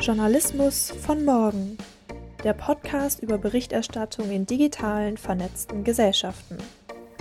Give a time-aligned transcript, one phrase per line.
[0.00, 1.76] Journalismus von morgen.
[2.42, 6.56] Der Podcast über Berichterstattung in digitalen, vernetzten Gesellschaften.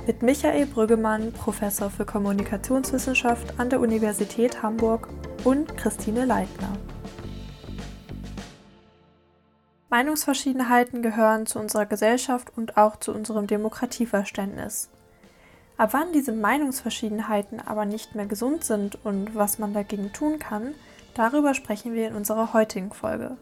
[0.07, 5.09] Mit Michael Brüggemann, Professor für Kommunikationswissenschaft an der Universität Hamburg
[5.43, 6.77] und Christine Leitner.
[9.89, 14.89] Meinungsverschiedenheiten gehören zu unserer Gesellschaft und auch zu unserem Demokratieverständnis.
[15.75, 20.75] Ab wann diese Meinungsverschiedenheiten aber nicht mehr gesund sind und was man dagegen tun kann,
[21.19, 23.35] darüber sprechen wir in unserer heutigen Folge.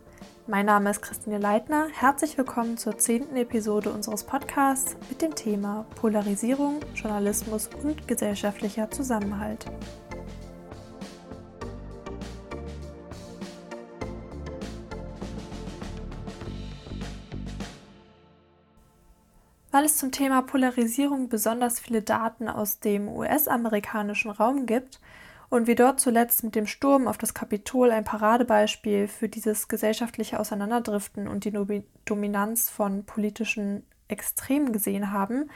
[0.48, 1.86] Mein Name ist Christine Leitner.
[1.94, 9.68] Herzlich willkommen zur zehnten Episode unseres Podcasts mit dem Thema Polarisierung, Journalismus und gesellschaftlicher Zusammenhalt.
[19.70, 25.00] Weil es zum Thema Polarisierung besonders viele Daten aus dem US-amerikanischen Raum gibt
[25.50, 30.40] und wir dort zuletzt mit dem Sturm auf das Kapitol ein Paradebeispiel für dieses gesellschaftliche
[30.40, 35.50] Auseinanderdriften und die Dominanz von politischen Extremen gesehen haben,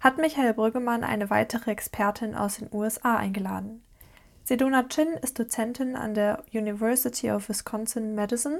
[0.00, 3.82] hat Michael Brüggemann eine weitere Expertin aus den USA eingeladen.
[4.44, 8.58] Sedona Chin ist Dozentin an der University of Wisconsin-Madison.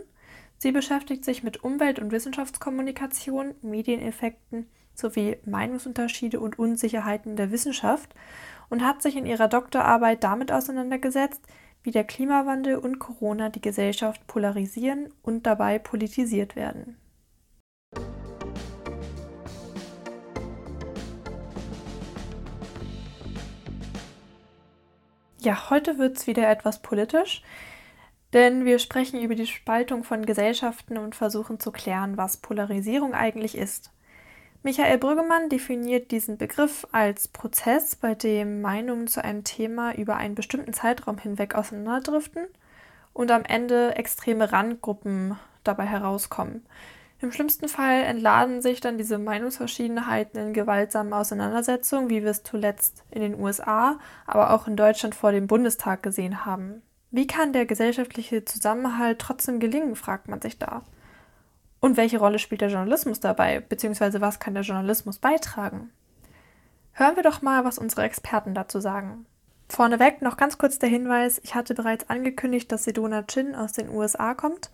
[0.59, 4.67] Sie beschäftigt sich mit Umwelt- und Wissenschaftskommunikation, Medieneffekten
[4.99, 8.15] sowie Meinungsunterschiede und Unsicherheiten der Wissenschaft
[8.69, 11.43] und hat sich in ihrer Doktorarbeit damit auseinandergesetzt,
[11.83, 16.97] wie der Klimawandel und Corona die Gesellschaft polarisieren und dabei politisiert werden.
[25.39, 27.43] Ja, heute wird es wieder etwas politisch,
[28.33, 33.57] denn wir sprechen über die Spaltung von Gesellschaften und versuchen zu klären, was Polarisierung eigentlich
[33.57, 33.93] ist.
[34.67, 40.35] Michael Brüggemann definiert diesen Begriff als Prozess, bei dem Meinungen zu einem Thema über einen
[40.35, 42.49] bestimmten Zeitraum hinweg auseinanderdriften
[43.13, 46.67] und am Ende extreme Randgruppen dabei herauskommen.
[47.21, 53.05] Im schlimmsten Fall entladen sich dann diese Meinungsverschiedenheiten in gewaltsamen Auseinandersetzungen, wie wir es zuletzt
[53.13, 56.83] in den USA, aber auch in Deutschland vor dem Bundestag gesehen haben.
[57.13, 60.83] Wie kann der gesellschaftliche Zusammenhalt trotzdem gelingen, fragt man sich da.
[61.87, 65.93] Und welche Rolle spielt der Journalismus dabei, beziehungsweise was kann der Journalismus beitragen?
[66.91, 69.25] Hören wir doch mal, was unsere Experten dazu sagen.
[69.69, 73.89] Vorneweg noch ganz kurz der Hinweis, ich hatte bereits angekündigt, dass Sedona Chin aus den
[73.89, 74.73] USA kommt.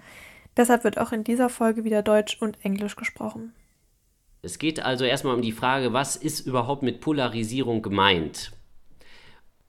[0.56, 3.53] Deshalb wird auch in dieser Folge wieder Deutsch und Englisch gesprochen.
[4.41, 8.53] Es geht also erstmal um die Frage, was ist überhaupt mit Polarisierung gemeint?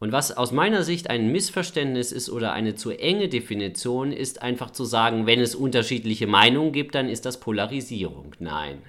[0.04, 4.70] Und was aus meiner Sicht ein Missverständnis ist oder eine zu enge Definition, ist einfach
[4.70, 8.36] zu sagen, wenn es unterschiedliche Meinungen gibt, dann ist das Polarisierung.
[8.40, 8.82] Nein.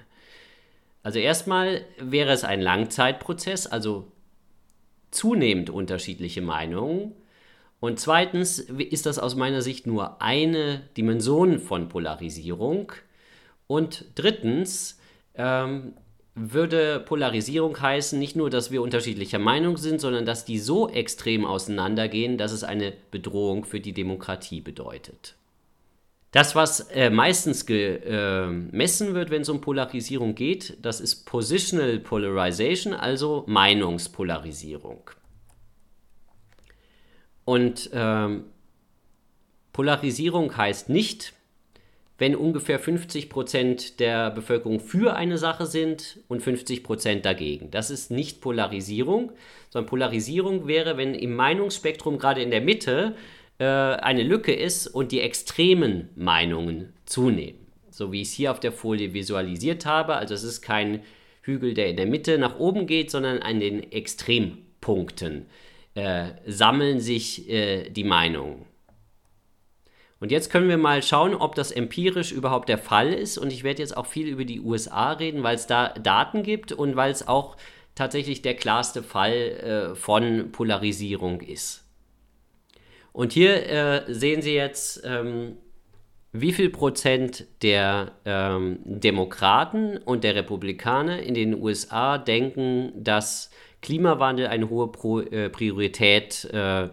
[1.03, 4.11] Also erstmal wäre es ein Langzeitprozess, also
[5.09, 7.13] zunehmend unterschiedliche Meinungen.
[7.79, 12.91] Und zweitens ist das aus meiner Sicht nur eine Dimension von Polarisierung.
[13.67, 14.99] Und drittens
[15.35, 15.93] ähm,
[16.35, 21.45] würde Polarisierung heißen, nicht nur, dass wir unterschiedlicher Meinung sind, sondern dass die so extrem
[21.45, 25.35] auseinandergehen, dass es eine Bedrohung für die Demokratie bedeutet.
[26.31, 31.99] Das, was äh, meistens gemessen äh, wird, wenn es um Polarisierung geht, das ist Positional
[31.99, 35.09] Polarization, also Meinungspolarisierung.
[37.45, 38.43] Und ähm,
[39.71, 41.33] Polarisierung heißt nicht,
[42.17, 47.71] wenn ungefähr 50 Prozent der Bevölkerung für eine Sache sind und 50 Prozent dagegen.
[47.71, 49.31] Das ist nicht Polarisierung,
[49.69, 53.15] sondern Polarisierung wäre, wenn im Meinungsspektrum gerade in der Mitte
[53.57, 57.59] äh, eine Lücke ist und die extremen Meinungen zunehmen.
[57.89, 60.15] So wie ich es hier auf der Folie visualisiert habe.
[60.15, 61.01] Also es ist kein
[61.41, 65.45] Hügel, der in der Mitte nach oben geht, sondern an den Extrempunkten
[65.95, 68.64] äh, sammeln sich äh, die Meinungen.
[70.25, 73.37] Und jetzt können wir mal schauen, ob das empirisch überhaupt der Fall ist.
[73.37, 76.71] Und ich werde jetzt auch viel über die USA reden, weil es da Daten gibt
[76.71, 77.57] und weil es auch
[77.93, 79.33] tatsächlich der klarste Fall
[79.91, 81.87] äh, von Polarisierung ist.
[83.13, 85.57] Und hier äh, sehen Sie jetzt, ähm,
[86.31, 93.51] wie viel Prozent der ähm, Demokraten und der Republikaner in den USA denken, dass
[93.83, 96.89] Klimawandel eine hohe Pro äh, Priorität äh,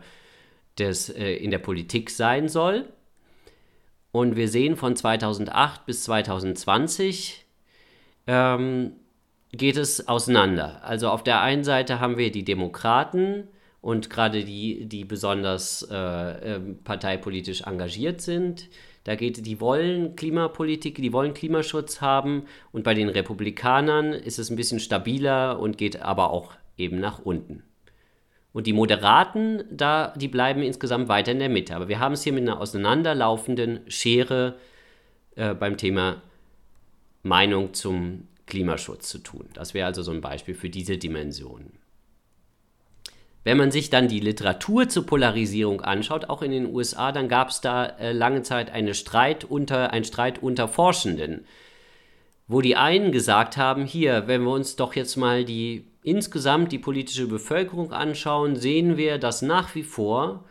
[0.79, 2.93] des, äh, in der Politik sein soll.
[4.13, 7.47] Und wir sehen von 2008 bis 2020
[8.27, 8.93] ähm,
[9.53, 10.85] geht es auseinander.
[10.85, 13.49] Also auf der einen Seite haben wir die Demokraten
[13.81, 18.69] und gerade die, die besonders äh, äh, parteipolitisch engagiert sind.
[19.05, 24.51] Da geht, die wollen Klimapolitik, die wollen Klimaschutz haben und bei den Republikanern ist es
[24.51, 27.65] ein bisschen stabiler und geht aber auch eben nach unten.
[28.53, 31.75] Und die Moderaten, da, die bleiben insgesamt weiter in der Mitte.
[31.75, 34.57] Aber wir haben es hier mit einer auseinanderlaufenden Schere
[35.37, 36.23] äh, beim Thema
[37.23, 39.49] Meinung zum Klimaschutz zu tun.
[39.55, 41.73] Das wäre also so ein Beispiel für diese Dimension.
[43.45, 47.49] Wenn man sich dann die Literatur zur Polarisierung anschaut, auch in den USA, dann gab
[47.49, 51.45] es da äh, lange Zeit eine Streit unter, einen Streit unter Forschenden,
[52.47, 56.79] wo die einen gesagt haben, hier, wenn wir uns doch jetzt mal die insgesamt die
[56.79, 60.45] politische Bevölkerung anschauen, sehen wir, dass nach wie vor,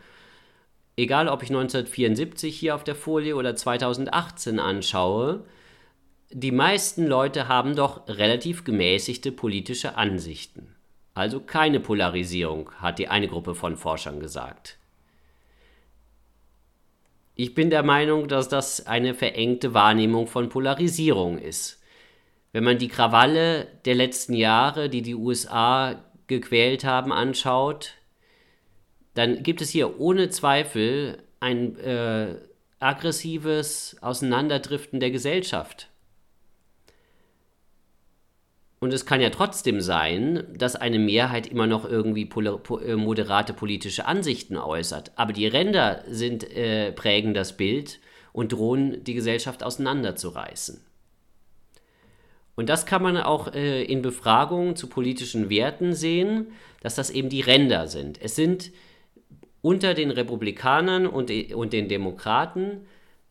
[0.96, 5.44] egal ob ich 1974 hier auf der Folie oder 2018 anschaue,
[6.30, 10.74] die meisten Leute haben doch relativ gemäßigte politische Ansichten.
[11.14, 14.78] Also keine Polarisierung, hat die eine Gruppe von Forschern gesagt.
[17.34, 21.81] Ich bin der Meinung, dass das eine verengte Wahrnehmung von Polarisierung ist.
[22.52, 27.94] Wenn man die Krawalle der letzten Jahre, die die USA gequält haben, anschaut,
[29.14, 32.36] dann gibt es hier ohne Zweifel ein äh,
[32.78, 35.88] aggressives Auseinanderdriften der Gesellschaft.
[38.80, 44.06] Und es kann ja trotzdem sein, dass eine Mehrheit immer noch irgendwie äh, moderate politische
[44.06, 45.12] Ansichten äußert.
[45.14, 48.00] Aber die Ränder sind, äh, prägen das Bild
[48.32, 50.80] und drohen, die Gesellschaft auseinanderzureißen.
[52.54, 56.48] Und das kann man auch äh, in Befragungen zu politischen Werten sehen,
[56.80, 58.20] dass das eben die Ränder sind.
[58.20, 58.72] Es sind
[59.62, 62.82] unter den Republikanern und, und den Demokraten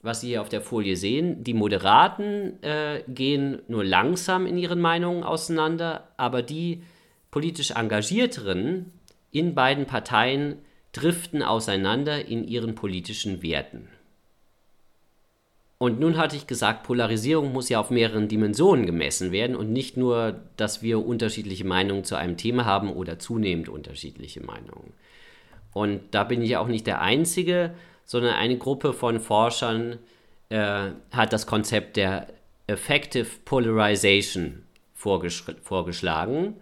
[0.04, 4.82] was Sie hier auf der Folie sehen, die Moderaten äh, gehen nur langsam in ihren
[4.82, 6.84] Meinungen auseinander, aber die
[7.30, 8.92] politisch Engagierteren
[9.32, 10.58] in beiden Parteien
[10.92, 13.88] driften auseinander in ihren politischen Werten.
[15.82, 19.98] Und nun hatte ich gesagt, Polarisierung muss ja auf mehreren Dimensionen gemessen werden und nicht
[19.98, 24.94] nur, dass wir unterschiedliche Meinungen zu einem Thema haben oder zunehmend unterschiedliche Meinungen.
[25.74, 27.74] Und da bin ich auch nicht der Einzige,
[28.06, 29.98] sondern eine Gruppe von Forschern
[30.50, 32.28] äh, hat das Konzept der
[32.68, 34.62] Effective Polarization
[34.94, 36.58] vorgesch vorgeschlagen.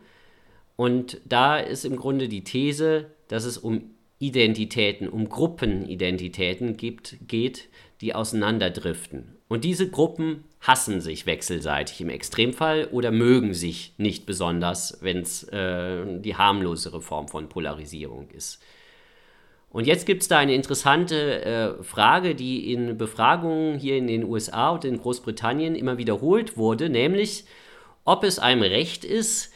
[0.78, 3.82] Und da ist im Grunde die These, dass es um
[4.20, 7.68] Identitäten, um Gruppenidentitäten gibt, geht,
[8.02, 9.36] die auseinanderdriften.
[9.48, 15.44] Und diese Gruppen hassen sich wechselseitig im Extremfall oder mögen sich nicht besonders, wenn es
[15.44, 18.62] äh, die harmlosere Form von Polarisierung ist.
[19.72, 24.24] Und jetzt gibt es da eine interessante äh, Frage, die in Befragungen hier in den
[24.24, 27.46] USA und in Großbritannien immer wiederholt wurde, nämlich
[28.04, 29.54] ob es einem recht ist,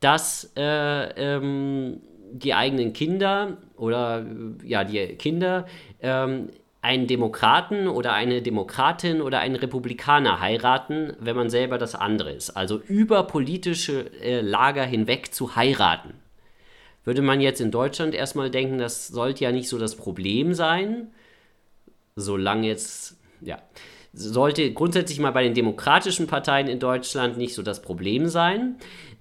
[0.00, 2.00] dass äh, ähm,
[2.32, 4.24] die eigenen Kinder oder
[4.62, 5.66] ja, die Kinder
[6.00, 6.50] ähm,
[6.86, 12.50] einen Demokraten oder eine Demokratin oder einen Republikaner heiraten, wenn man selber das andere ist.
[12.50, 16.14] Also über politische äh, Lager hinweg zu heiraten
[17.06, 21.12] würde man jetzt in Deutschland erstmal denken, das sollte ja nicht so das Problem sein,
[22.16, 23.62] solange jetzt, ja,
[24.12, 28.76] sollte grundsätzlich mal bei den demokratischen Parteien in Deutschland nicht so das Problem sein.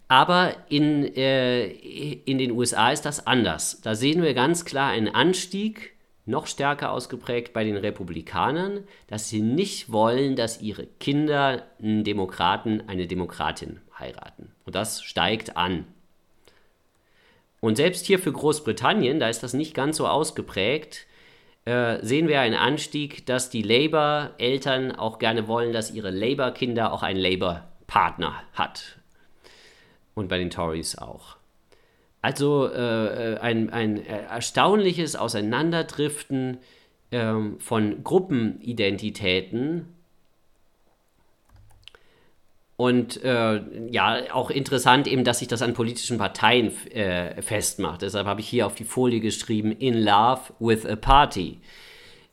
[0.07, 3.81] Aber in, äh, in den USA ist das anders.
[3.81, 5.94] Da sehen wir ganz klar einen Anstieg,
[6.25, 12.83] noch stärker ausgeprägt bei den Republikanern, dass sie nicht wollen, dass ihre Kinder einen Demokraten,
[12.87, 14.51] eine Demokratin heiraten.
[14.65, 15.85] Und das steigt an.
[17.61, 21.07] Und selbst hier für Großbritannien, da ist das nicht ganz so ausgeprägt,
[21.65, 27.01] äh, sehen wir einen Anstieg, dass die Labour-Eltern auch gerne wollen, dass ihre Labour-Kinder auch
[27.01, 28.99] einen Labour-Partner hat.
[30.13, 31.34] Und bei den Tories auch.
[32.25, 36.57] Also äh, äh ein, ein erstaunliches Auseinanderdriften
[37.11, 39.85] äh, von Gruppenidentitäten
[42.77, 48.01] und äh, ja, auch interessant eben, dass sich das an politischen Parteien äh, festmacht.
[48.01, 51.59] Deshalb habe ich hier auf die Folie geschrieben, In Love with a Party.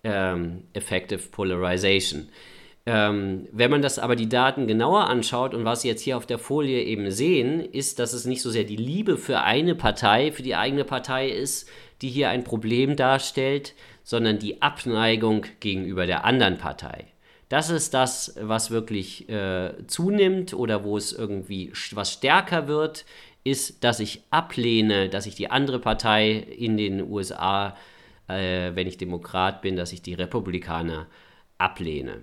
[0.04, 2.30] Ähm, effective Polarization.
[2.84, 6.26] Ähm, wenn man das aber die Daten genauer anschaut und was Sie jetzt hier auf
[6.26, 10.32] der Folie eben sehen, ist, dass es nicht so sehr die Liebe für eine Partei,
[10.32, 11.68] für die eigene Partei ist,
[12.02, 17.06] die hier ein Problem darstellt, sondern die Abneigung gegenüber der anderen Partei.
[17.48, 23.04] Das ist das, was wirklich äh, zunimmt oder wo es irgendwie was stärker wird,
[23.44, 27.76] ist, dass ich ablehne, dass ich die andere Partei in den USA,
[28.26, 31.06] äh, wenn ich Demokrat bin, dass ich die Republikaner
[31.58, 32.22] ablehne.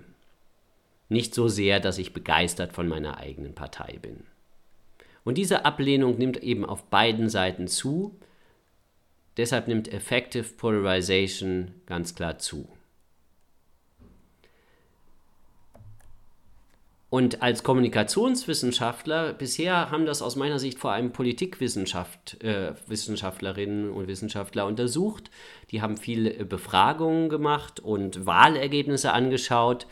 [1.10, 4.22] Nicht so sehr, dass ich begeistert von meiner eigenen Partei bin.
[5.24, 8.16] Und diese Ablehnung nimmt eben auf beiden Seiten zu.
[9.36, 12.66] Deshalb nimmt Effective Polarization ganz klar zu.
[17.10, 24.64] Und als Kommunikationswissenschaftler, bisher haben das aus meiner Sicht vor allem Politikwissenschaftlerinnen äh, und Wissenschaftler
[24.64, 25.28] untersucht.
[25.72, 29.88] Die haben viele äh, Befragungen gemacht und Wahlergebnisse angeschaut.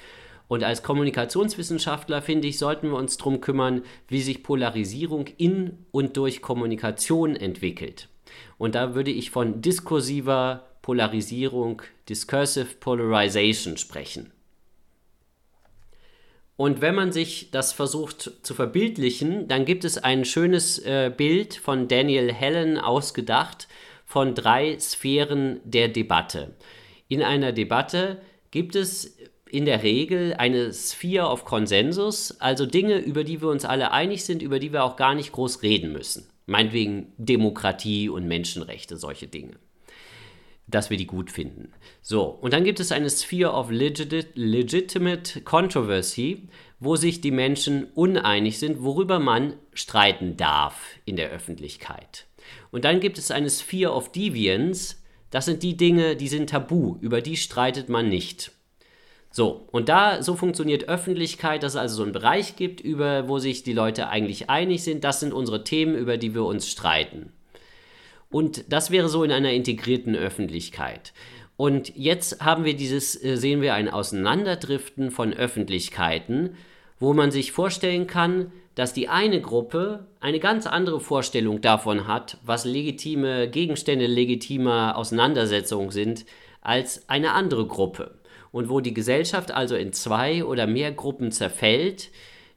[0.48, 6.16] Und als Kommunikationswissenschaftler, finde ich, sollten wir uns darum kümmern, wie sich Polarisierung in und
[6.16, 8.08] durch Kommunikation entwickelt.
[8.56, 14.32] Und da würde ich von diskursiver Polarisierung, Discursive Polarization sprechen.
[16.56, 21.54] Und wenn man sich das versucht zu verbildlichen, dann gibt es ein schönes äh, Bild
[21.54, 23.68] von Daniel Hellen ausgedacht
[24.06, 26.56] von drei Sphären der Debatte.
[27.06, 29.17] In einer Debatte gibt es
[29.50, 34.24] in der Regel eine Sphere of Konsensus, also Dinge, über die wir uns alle einig
[34.24, 36.28] sind, über die wir auch gar nicht groß reden müssen.
[36.46, 39.58] Meinetwegen Demokratie und Menschenrechte, solche Dinge
[40.68, 41.72] dass wir die gut finden.
[42.02, 47.84] So, und dann gibt es eine Sphere of legit Legitimate Controversy, wo sich die Menschen
[47.94, 52.26] uneinig sind, worüber man streiten darf in der Öffentlichkeit.
[52.70, 54.96] Und dann gibt es eine Sphere of Deviance,
[55.30, 58.52] das sind die Dinge, die sind tabu, über die streitet man nicht.
[59.30, 63.38] So, und da, so funktioniert Öffentlichkeit, dass es also so einen Bereich gibt, über wo
[63.38, 65.04] sich die Leute eigentlich einig sind.
[65.04, 67.32] Das sind unsere Themen, über die wir uns streiten.
[68.30, 71.12] Und das wäre so in einer integrierten Öffentlichkeit.
[71.56, 76.54] Und jetzt haben wir dieses, äh, sehen wir ein Auseinanderdriften von Öffentlichkeiten,
[77.00, 82.38] wo man sich vorstellen kann, dass die eine Gruppe eine ganz andere Vorstellung davon hat,
[82.44, 86.26] was legitime Gegenstände legitimer Auseinandersetzungen sind,
[86.60, 88.17] als eine andere Gruppe.
[88.50, 92.10] Und wo die Gesellschaft also in zwei oder mehr Gruppen zerfällt,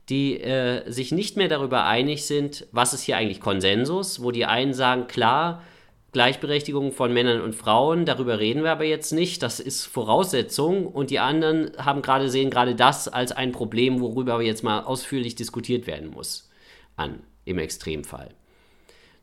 [0.09, 4.45] die äh, sich nicht mehr darüber einig sind, was ist hier eigentlich Konsensus, wo die
[4.45, 5.63] einen sagen, klar,
[6.11, 11.09] Gleichberechtigung von Männern und Frauen, darüber reden wir aber jetzt nicht, das ist Voraussetzung und
[11.09, 15.87] die anderen haben gerade sehen gerade das als ein Problem, worüber jetzt mal ausführlich diskutiert
[15.87, 16.49] werden muss
[16.97, 18.31] an im Extremfall.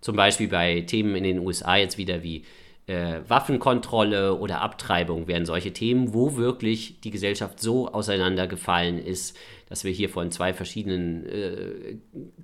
[0.00, 2.44] Zum Beispiel bei Themen in den USA jetzt wieder wie
[2.88, 9.36] äh, Waffenkontrolle oder Abtreibung wären solche Themen, wo wirklich die Gesellschaft so auseinandergefallen ist,
[9.68, 11.96] dass wir hier von zwei verschiedenen äh,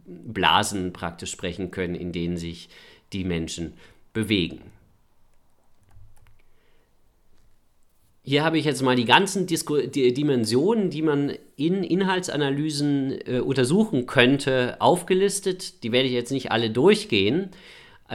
[0.06, 2.68] Blasen praktisch sprechen können, in denen sich
[3.14, 3.72] die Menschen
[4.12, 4.60] bewegen.
[8.22, 13.40] Hier habe ich jetzt mal die ganzen Disku die Dimensionen, die man in Inhaltsanalysen äh,
[13.40, 15.82] untersuchen könnte, aufgelistet.
[15.82, 17.50] Die werde ich jetzt nicht alle durchgehen,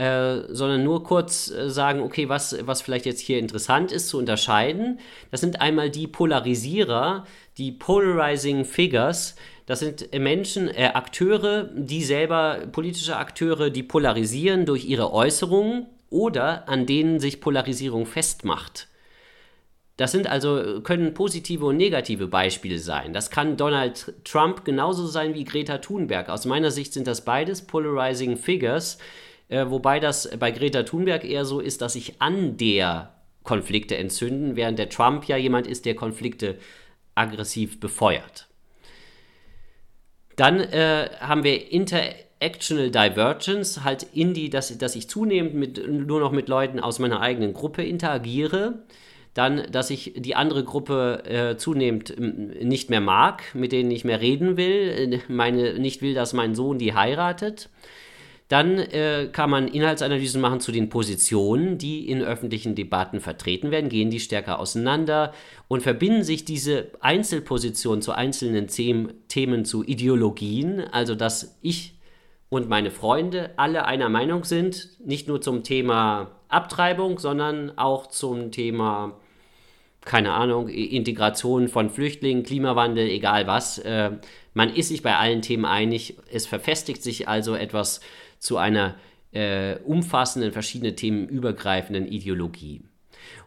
[0.00, 4.16] äh, sondern nur kurz äh, sagen, okay, was, was vielleicht jetzt hier interessant ist zu
[4.16, 4.98] unterscheiden.
[5.30, 7.26] Das sind einmal die Polarisierer,
[7.58, 9.36] die Polarizing Figures.
[9.66, 16.66] Das sind Menschen, äh, Akteure, die selber, politische Akteure, die polarisieren durch ihre Äußerungen oder
[16.66, 18.88] an denen sich Polarisierung festmacht.
[19.98, 23.12] Das sind also, können positive und negative Beispiele sein.
[23.12, 26.30] Das kann Donald Trump genauso sein wie Greta Thunberg.
[26.30, 28.96] Aus meiner Sicht sind das beides Polarizing Figures,
[29.50, 34.56] äh, wobei das bei Greta Thunberg eher so ist, dass sich an der Konflikte entzünden,
[34.56, 36.56] während der Trump ja jemand ist, der Konflikte
[37.14, 38.46] aggressiv befeuert.
[40.36, 46.20] Dann äh, haben wir Interactional Divergence, halt in die, dass, dass ich zunehmend mit, nur
[46.20, 48.84] noch mit Leuten aus meiner eigenen Gruppe interagiere.
[49.34, 54.20] Dann, dass ich die andere Gruppe äh, zunehmend nicht mehr mag, mit denen ich mehr
[54.20, 57.68] reden will, äh, meine, nicht will, dass mein Sohn die heiratet.
[58.50, 63.88] Dann äh, kann man Inhaltsanalysen machen zu den Positionen, die in öffentlichen Debatten vertreten werden,
[63.88, 65.32] gehen die stärker auseinander
[65.68, 71.94] und verbinden sich diese Einzelpositionen zu einzelnen Themen zu Ideologien, also dass ich
[72.48, 78.50] und meine Freunde alle einer Meinung sind, nicht nur zum Thema Abtreibung, sondern auch zum
[78.50, 79.16] Thema,
[80.04, 83.78] keine Ahnung, Integration von Flüchtlingen, Klimawandel, egal was.
[83.78, 84.10] Äh,
[84.54, 86.16] man ist sich bei allen Themen einig.
[86.32, 88.00] Es verfestigt sich also etwas
[88.40, 88.96] zu einer
[89.32, 92.82] äh, umfassenden, verschiedene Themen übergreifenden Ideologie.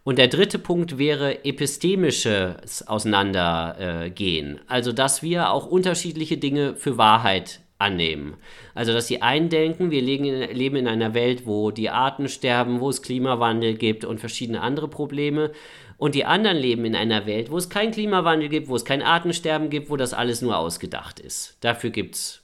[0.03, 4.59] Und der dritte Punkt wäre epistemisches Auseinandergehen.
[4.67, 8.35] also, dass wir auch unterschiedliche Dinge für Wahrheit annehmen.
[8.75, 12.89] Also, dass die einen denken, wir leben in einer Welt, wo die Arten sterben, wo
[12.89, 15.51] es Klimawandel gibt und verschiedene andere Probleme.
[15.97, 19.01] Und die anderen leben in einer Welt, wo es keinen Klimawandel gibt, wo es kein
[19.01, 21.57] Artensterben gibt, wo das alles nur ausgedacht ist.
[21.61, 22.43] Dafür gibt es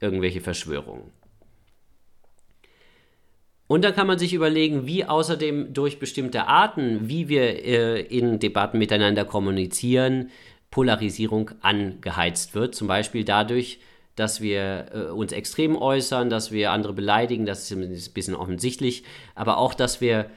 [0.00, 1.12] irgendwelche Verschwörungen.
[3.68, 8.38] Und dann kann man sich überlegen, wie außerdem durch bestimmte Arten, wie wir äh, in
[8.38, 10.30] Debatten miteinander kommunizieren,
[10.70, 12.74] Polarisierung angeheizt wird.
[12.74, 13.80] Zum Beispiel dadurch,
[14.14, 19.02] dass wir äh, uns extrem äußern, dass wir andere beleidigen, das ist ein bisschen offensichtlich,
[19.34, 20.30] aber auch, dass wir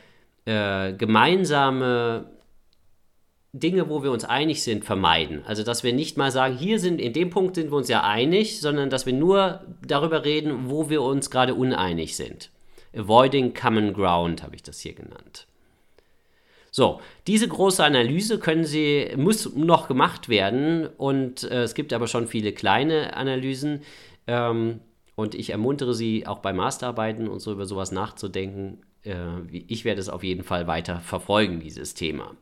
[0.45, 2.31] äh, gemeinsame
[3.53, 5.43] Dinge, wo wir uns einig sind, vermeiden.
[5.45, 8.03] Also, dass wir nicht mal sagen, hier sind, in dem Punkt sind wir uns ja
[8.03, 12.51] einig, sondern dass wir nur darüber reden, wo wir uns gerade uneinig sind.
[12.95, 15.47] Avoiding Common Ground habe ich das hier genannt.
[16.71, 22.07] So, diese große Analyse können Sie, muss noch gemacht werden und äh, es gibt aber
[22.07, 23.81] schon viele kleine Analysen
[24.27, 24.79] ähm,
[25.15, 28.83] und ich ermuntere Sie auch bei Masterarbeiten und so über sowas nachzudenken.
[29.03, 29.15] Äh,
[29.49, 32.35] ich werde es auf jeden Fall weiter verfolgen, dieses Thema.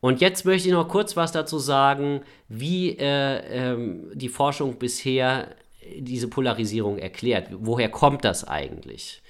[0.00, 5.56] Und jetzt möchte ich noch kurz was dazu sagen, wie äh, ähm, die Forschung bisher
[5.98, 7.48] diese Polarisierung erklärt.
[7.52, 9.22] Woher kommt das eigentlich?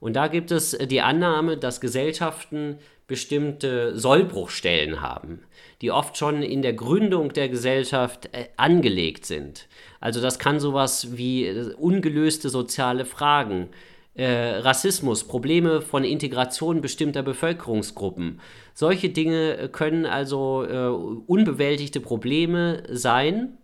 [0.00, 5.40] Und da gibt es die Annahme, dass Gesellschaften bestimmte Sollbruchstellen haben,
[5.82, 9.66] die oft schon in der Gründung der Gesellschaft äh, angelegt sind.
[9.98, 13.68] Also das kann sowas wie äh, ungelöste soziale Fragen,
[14.14, 18.40] äh, Rassismus, Probleme von Integration bestimmter Bevölkerungsgruppen.
[18.74, 20.88] Solche Dinge äh, können also äh,
[21.26, 23.58] unbewältigte Probleme sein.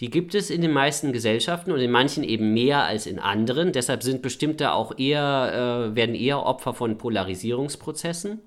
[0.00, 3.72] Die gibt es in den meisten Gesellschaften und in manchen eben mehr als in anderen.
[3.72, 8.40] Deshalb sind bestimmte auch eher, äh, werden eher Opfer von Polarisierungsprozessen.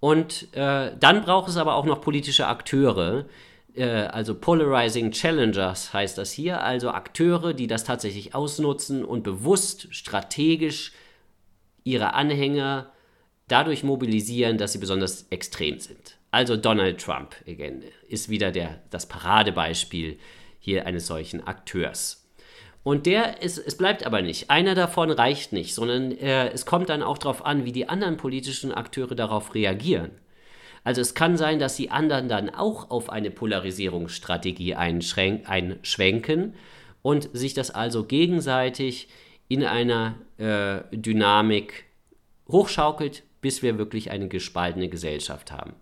[0.00, 3.26] Und äh, dann braucht es aber auch noch politische Akteure,
[3.74, 9.88] äh, also Polarizing Challengers heißt das hier, also Akteure, die das tatsächlich ausnutzen und bewusst,
[9.90, 10.92] strategisch
[11.84, 12.92] ihre Anhänger
[13.48, 16.16] dadurch mobilisieren, dass sie besonders extrem sind.
[16.32, 20.18] Also Donald Trump again, ist wieder der, das Paradebeispiel
[20.58, 22.26] hier eines solchen Akteurs.
[22.82, 24.50] Und der ist, es bleibt aber nicht.
[24.50, 28.16] Einer davon reicht nicht, sondern äh, es kommt dann auch darauf an, wie die anderen
[28.16, 30.10] politischen Akteure darauf reagieren.
[30.84, 36.54] Also es kann sein, dass die anderen dann auch auf eine Polarisierungsstrategie einschwenken
[37.02, 39.08] und sich das also gegenseitig
[39.48, 41.84] in einer äh, Dynamik
[42.48, 45.74] hochschaukelt, bis wir wirklich eine gespaltene Gesellschaft haben.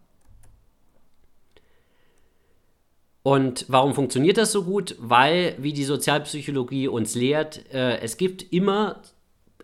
[3.23, 4.97] Und warum funktioniert das so gut?
[4.99, 9.03] Weil, wie die Sozialpsychologie uns lehrt, äh, es gibt immer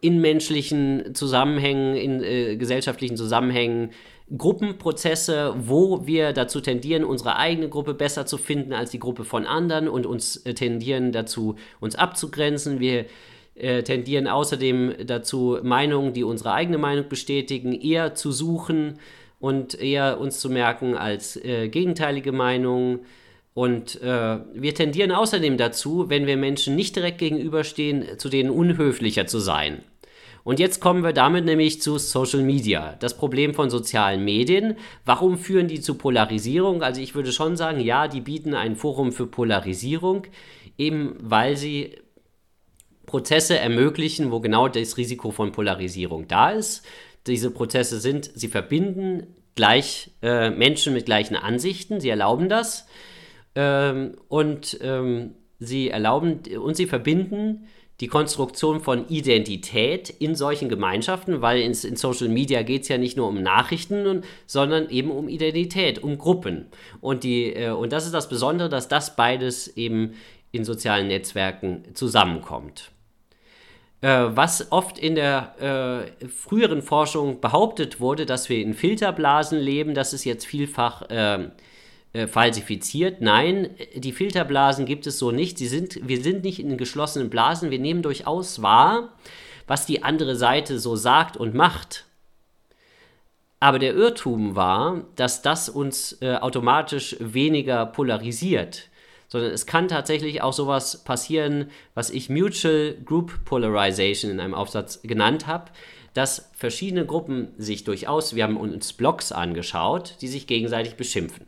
[0.01, 3.91] in menschlichen Zusammenhängen, in äh, gesellschaftlichen Zusammenhängen
[4.37, 9.47] Gruppenprozesse, wo wir dazu tendieren, unsere eigene Gruppe besser zu finden als die Gruppe von
[9.47, 12.81] anderen und uns äh, tendieren dazu, uns abzugrenzen.
[12.81, 13.07] Wir
[13.55, 18.99] äh, tendieren außerdem dazu, Meinungen, die unsere eigene Meinung bestätigen, eher zu suchen
[19.39, 23.01] und eher uns zu merken als äh, gegenteilige Meinungen.
[23.57, 29.27] Und äh, wir tendieren außerdem dazu, wenn wir Menschen nicht direkt gegenüberstehen, zu denen unhöflicher
[29.27, 29.81] zu sein.
[30.45, 32.97] Und jetzt kommen wir damit nämlich zu Social Media.
[33.01, 34.77] Das Problem von sozialen Medien.
[35.07, 36.83] Warum führen die zu Polarisierung?
[36.83, 40.27] Also ich würde schon sagen, ja, die bieten ein Forum für Polarisierung,
[40.77, 41.97] eben weil sie
[43.07, 46.85] Prozesse ermöglichen, wo genau das Risiko von Polarisierung da ist.
[47.27, 52.87] Diese Prozesse sind, sie verbinden gleich äh, Menschen mit gleichen Ansichten, sie erlauben das
[53.57, 57.67] ähm, und ähm, sie erlauben und sie verbinden
[58.01, 62.99] die Konstruktion von Identität in solchen Gemeinschaften, weil in, in Social Media geht es ja
[62.99, 66.67] nicht nur um Nachrichten, und, sondern eben um Identität, um Gruppen.
[67.01, 70.13] Und, die, äh, und das ist das Besondere, dass das beides eben
[70.53, 72.91] in sozialen Netzwerken zusammenkommt.
[74.03, 79.95] Äh, was oft in der äh, früheren Forschung behauptet wurde, dass wir in Filterblasen leben,
[79.95, 81.53] das ist jetzt vielfach ähm,
[82.17, 83.21] äh, falsifiziert.
[83.21, 85.59] Nein, die Filterblasen gibt es so nicht.
[85.59, 87.71] Sie sind, wir sind nicht in geschlossenen Blasen.
[87.71, 89.13] Wir nehmen durchaus wahr,
[89.67, 92.07] was die andere Seite so sagt und macht.
[93.61, 98.89] Aber der Irrtum war, dass das uns äh, automatisch weniger polarisiert,
[99.29, 105.03] sondern es kann tatsächlich auch sowas passieren, was ich Mutual Group Polarization in einem Aufsatz
[105.03, 105.71] genannt habe,
[106.15, 111.46] dass verschiedene Gruppen sich durchaus, wir haben uns Blogs angeschaut, die sich gegenseitig beschimpfen.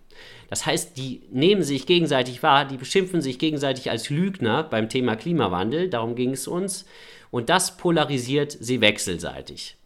[0.49, 5.17] Das heißt, die nehmen sich gegenseitig wahr, die beschimpfen sich gegenseitig als Lügner beim Thema
[5.17, 6.87] Klimawandel, darum ging es uns.
[7.31, 9.77] Und das polarisiert sie wechselseitig.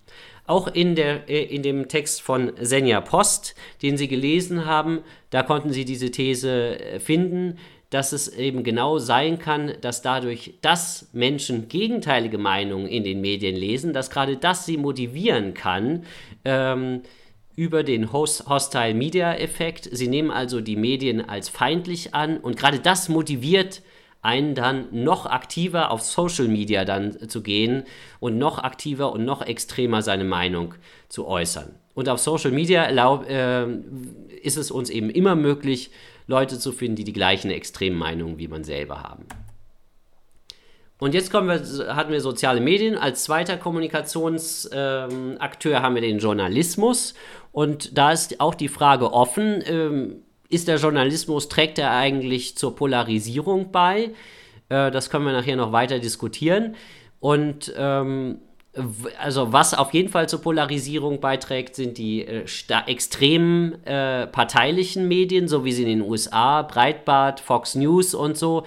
[0.46, 5.42] Auch in, der, äh, in dem Text von Senja Post, den Sie gelesen haben, da
[5.42, 7.58] konnten Sie diese These äh, finden,
[7.90, 13.54] dass es eben genau sein kann, dass dadurch, dass Menschen gegenteilige Meinungen in den Medien
[13.54, 16.04] lesen, dass gerade das sie motivieren kann,
[16.46, 17.02] ähm,
[17.56, 19.88] über den Host Hostile Media Effekt.
[19.92, 23.82] Sie nehmen also die Medien als feindlich an und gerade das motiviert
[24.22, 27.82] einen dann noch aktiver auf Social Media dann zu gehen
[28.20, 30.74] und noch aktiver und noch extremer seine Meinung
[31.08, 31.74] zu äußern.
[31.94, 33.66] Und auf Social Media erlaub, äh,
[34.42, 35.90] ist es uns eben immer möglich,
[36.28, 39.26] Leute zu finden, die die gleichen extremen Meinungen wie man selber haben.
[41.02, 42.96] Und jetzt kommen wir, hatten wir soziale Medien.
[42.96, 47.14] Als zweiter Kommunikationsakteur ähm, haben wir den Journalismus.
[47.52, 52.74] Und da ist auch die Frage offen, ähm, ist der Journalismus, trägt er eigentlich zur
[52.74, 54.10] Polarisierung bei?
[54.68, 56.74] Äh, das können wir nachher noch weiter diskutieren.
[57.20, 58.38] Und ähm,
[59.20, 62.44] also was auf jeden Fall zur Polarisierung beiträgt, sind die äh,
[62.86, 68.64] extremen äh, parteilichen Medien, so wie sie in den USA, Breitbart, Fox News und so,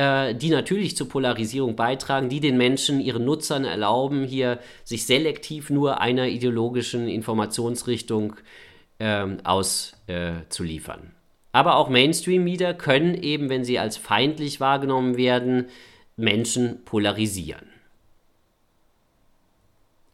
[0.00, 5.68] äh, die natürlich zur Polarisierung beitragen, die den Menschen, ihren Nutzern erlauben, hier sich selektiv
[5.68, 8.36] nur einer ideologischen Informationsrichtung
[8.98, 11.10] ähm, auszuliefern.
[11.52, 15.66] Aber auch Mainstream-Media können eben, wenn sie als feindlich wahrgenommen werden,
[16.16, 17.66] Menschen polarisieren.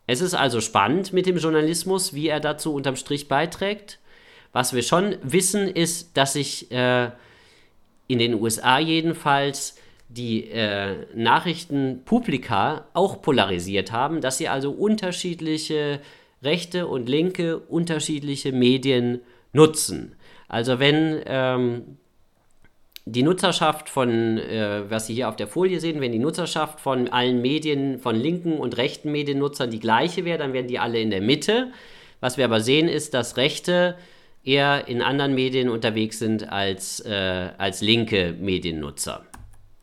[0.08, 4.00] Es ist also spannend mit dem Journalismus, wie er dazu unterm Strich beiträgt.
[4.52, 7.10] Was wir schon wissen, ist, dass sich äh,
[8.06, 9.76] in den USA jedenfalls
[10.08, 16.00] die äh, Nachrichtenpublika auch polarisiert haben, dass sie also unterschiedliche
[16.42, 19.20] rechte und linke unterschiedliche Medien
[19.52, 20.14] nutzen.
[20.48, 21.98] Also wenn ähm,
[23.04, 27.08] die Nutzerschaft von, äh, was Sie hier auf der Folie sehen, wenn die Nutzerschaft von
[27.08, 31.10] allen Medien, von linken und rechten Mediennutzern die gleiche wäre, dann wären die alle in
[31.10, 31.72] der Mitte.
[32.20, 33.96] Was wir aber sehen, ist, dass Rechte
[34.46, 39.26] eher in anderen Medien unterwegs sind als, äh, als linke Mediennutzer.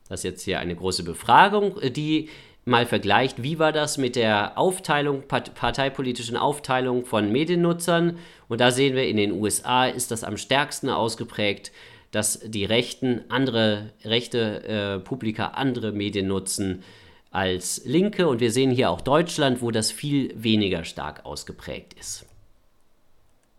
[0.09, 2.29] Das ist jetzt hier eine große Befragung, die
[2.65, 8.17] mal vergleicht, wie war das mit der Aufteilung, parteipolitischen Aufteilung von Mediennutzern.
[8.47, 11.71] Und da sehen wir, in den USA ist das am stärksten ausgeprägt,
[12.11, 16.83] dass die Rechten andere rechte äh, Publika andere Medien nutzen
[17.31, 18.27] als Linke.
[18.27, 22.25] Und wir sehen hier auch Deutschland, wo das viel weniger stark ausgeprägt ist.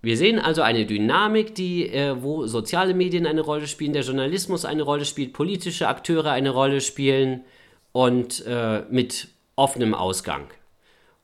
[0.04, 4.66] Wir sehen also eine Dynamik, die, äh, wo soziale Medien eine Rolle spielen, der Journalismus
[4.66, 7.42] eine Rolle spielt, politische Akteure eine Rolle spielen
[7.92, 10.48] und äh, mit offenem Ausgang.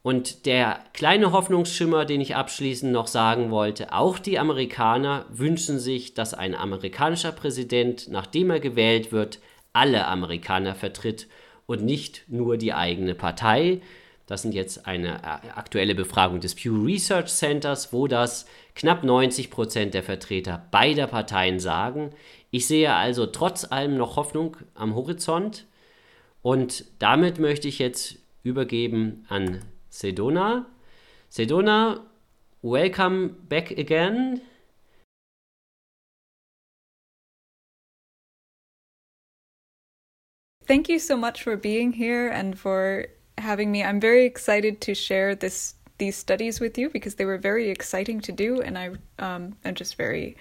[0.03, 6.15] Und der kleine Hoffnungsschimmer, den ich abschließend noch sagen wollte, auch die Amerikaner wünschen sich,
[6.15, 9.41] dass ein amerikanischer Präsident, nachdem er gewählt wird,
[9.75, 11.29] alle Amerikaner vertritt
[11.67, 13.83] und nicht nur die eigene Partei.
[14.31, 19.51] Das sind jetzt eine äh, aktuelle Befragung des Pew Research Centers, wo das knapp 90
[19.51, 22.11] Prozent der Vertreter beider Parteien sagen.
[22.53, 25.67] Ich sehe also trotz allem noch Hoffnung am Horizont.
[26.43, 30.67] Und damit möchte ich jetzt übergeben an Sedona.
[31.29, 32.07] Sedona,
[32.63, 34.43] welcome back again.
[40.69, 43.09] Thank you so much for being here and for
[43.41, 43.83] having me.
[43.83, 48.21] I'm very excited to share this these studies with you because they were very exciting
[48.23, 50.37] to do, and I um, am just very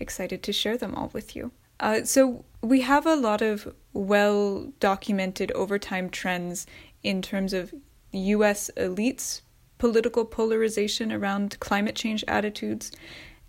[0.00, 1.52] excited to share them all with you.
[1.78, 6.66] Uh, so, we have a lot of well documented overtime trends
[7.02, 7.72] in terms of
[8.12, 9.42] US elites'
[9.78, 12.90] political polarization around climate change attitudes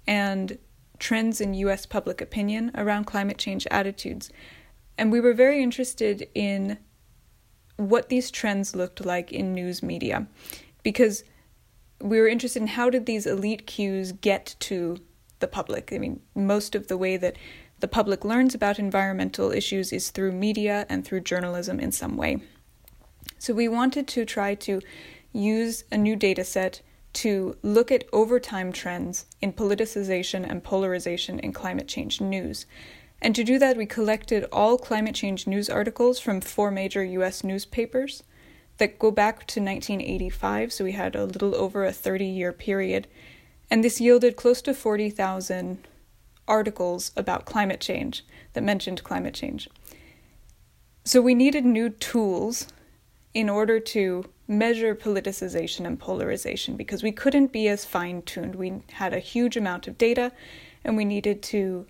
[0.07, 0.57] and
[0.99, 4.29] trends in US public opinion around climate change attitudes.
[4.97, 6.77] And we were very interested in
[7.77, 10.27] what these trends looked like in news media
[10.83, 11.23] because
[12.01, 14.97] we were interested in how did these elite cues get to
[15.39, 15.91] the public.
[15.93, 17.37] I mean, most of the way that
[17.79, 22.41] the public learns about environmental issues is through media and through journalism in some way.
[23.37, 24.81] So we wanted to try to
[25.33, 26.81] use a new data set
[27.13, 32.65] to look at overtime trends in politicization and polarization in climate change news.
[33.21, 37.43] And to do that, we collected all climate change news articles from four major US
[37.43, 38.23] newspapers
[38.77, 43.07] that go back to 1985, so we had a little over a 30 year period.
[43.71, 45.87] And this yielded close to 40,000
[46.47, 48.23] articles about climate change
[48.53, 49.67] that mentioned climate change.
[51.03, 52.67] So we needed new tools
[53.33, 58.55] in order to measure politicization and polarization because we couldn't be as fine tuned.
[58.55, 60.31] We had a huge amount of data
[60.83, 61.87] and we needed to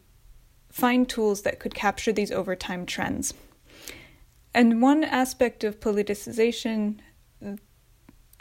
[0.76, 3.34] find tools that could capture these overtime trends.
[4.54, 7.00] And one aspect of politicization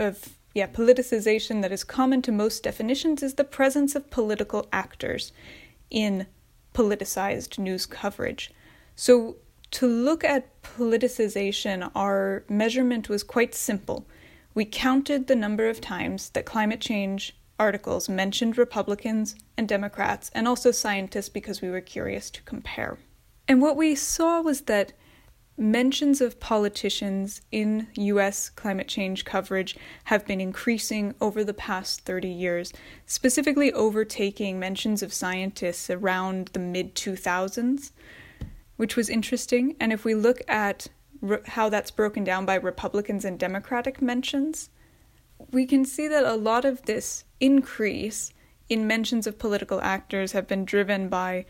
[0.00, 5.30] of yeah, politicization that is common to most definitions is the presence of political actors
[5.90, 6.26] in
[6.74, 8.50] politicized news coverage.
[8.96, 9.36] So
[9.70, 14.08] to look at politicization, our measurement was quite simple.
[14.54, 20.48] We counted the number of times that climate change articles mentioned Republicans and Democrats and
[20.48, 22.98] also scientists because we were curious to compare.
[23.46, 24.92] And what we saw was that
[25.56, 32.28] mentions of politicians in US climate change coverage have been increasing over the past 30
[32.28, 32.72] years,
[33.06, 37.92] specifically overtaking mentions of scientists around the mid 2000s,
[38.76, 39.76] which was interesting.
[39.78, 40.88] And if we look at
[41.46, 44.70] how that's broken down by Republicans and Democratic mentions,
[45.50, 48.32] we can see that a lot of this increase
[48.70, 51.44] in mentions of political actors have been driven by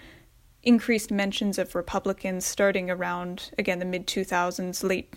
[0.64, 5.14] increased mentions of Republicans starting around, again, the mid 2000s, late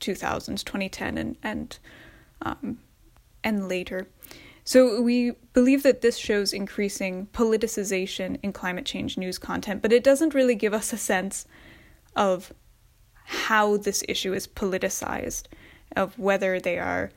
[0.00, 1.78] 2000s, 2010, and, and,
[2.42, 2.78] um,
[3.42, 4.06] and later.
[4.64, 10.04] So we believe that this shows increasing politicization in climate change news content, but it
[10.04, 11.46] doesn't really give us a sense
[12.14, 12.52] of
[13.24, 15.44] how this issue is politicized,
[15.96, 17.10] of whether they are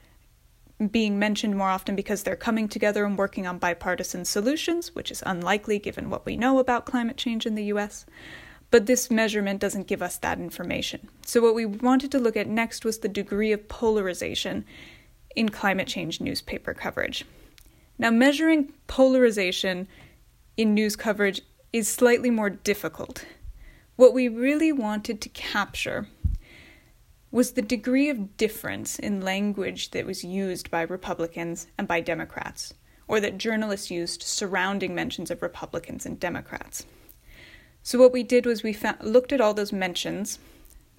[0.87, 5.23] being mentioned more often because they're coming together and working on bipartisan solutions, which is
[5.25, 8.05] unlikely given what we know about climate change in the US.
[8.71, 11.09] But this measurement doesn't give us that information.
[11.25, 14.65] So, what we wanted to look at next was the degree of polarization
[15.35, 17.25] in climate change newspaper coverage.
[17.97, 19.87] Now, measuring polarization
[20.57, 21.41] in news coverage
[21.73, 23.25] is slightly more difficult.
[23.97, 26.07] What we really wanted to capture
[27.31, 32.73] was the degree of difference in language that was used by Republicans and by Democrats,
[33.07, 36.85] or that journalists used surrounding mentions of Republicans and Democrats.
[37.83, 40.39] So, what we did was we found, looked at all those mentions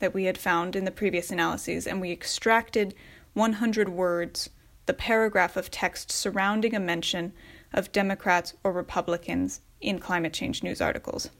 [0.00, 2.94] that we had found in the previous analyses and we extracted
[3.34, 4.50] 100 words,
[4.86, 7.32] the paragraph of text surrounding a mention
[7.72, 11.30] of Democrats or Republicans in climate change news articles.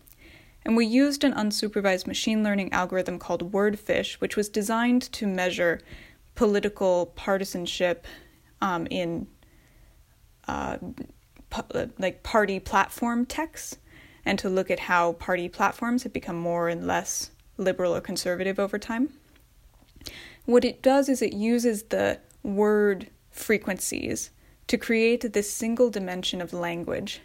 [0.65, 5.81] And we used an unsupervised machine learning algorithm called Wordfish, which was designed to measure
[6.35, 8.07] political partisanship
[8.61, 9.27] um, in
[10.47, 10.79] uh,
[11.99, 13.77] like party platform texts,
[14.25, 18.59] and to look at how party platforms have become more and less liberal or conservative
[18.59, 19.11] over time.
[20.45, 24.31] What it does is it uses the word frequencies
[24.69, 27.21] to create this single dimension of language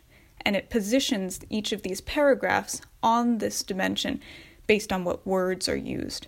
[0.47, 4.21] and it positions each of these paragraphs on this dimension
[4.65, 6.27] based on what words are used.